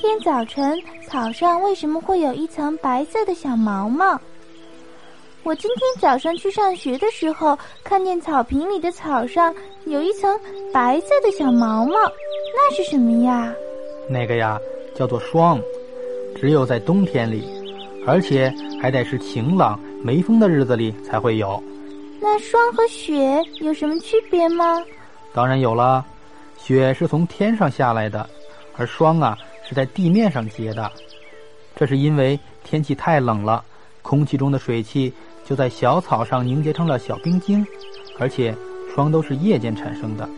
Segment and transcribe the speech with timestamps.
[0.00, 4.18] 天早晨草上为什么会有一层白色的小毛毛？
[5.42, 9.54] 我今天早上去上学的时候，看见草坪里的草上
[9.84, 10.40] 有一层
[10.72, 11.92] 白色的小毛毛，
[12.54, 13.52] 那是什么呀？
[14.08, 14.58] 那个呀，
[14.94, 15.60] 叫做霜，
[16.34, 17.44] 只有在冬天里，
[18.06, 18.50] 而且
[18.80, 21.62] 还得是晴朗、没风的日子里才会有。
[22.20, 24.82] 那霜和雪有什么区别吗？
[25.34, 26.02] 当然有了，
[26.56, 28.26] 雪是从天上下来的，
[28.76, 29.36] 而霜啊
[29.70, 30.90] 是在地面上结的。
[31.76, 33.64] 这是因为天气太冷了，
[34.02, 35.12] 空气中的水汽。
[35.42, 37.66] 就在小草上凝结成了小冰晶，
[38.18, 38.54] 而且
[38.94, 40.28] 霜都是夜间产生的。